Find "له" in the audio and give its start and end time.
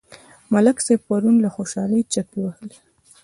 1.43-1.49